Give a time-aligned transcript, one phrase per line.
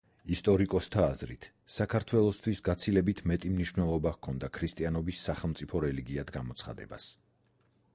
[0.35, 7.17] ისტორიკოსთა აზრით საქართველოსთვის გაცილებით მეტი მნიშვნელობა ჰქონდა ქრისტიანობის სახელმწიფო რელიგიად გამოცხადებას.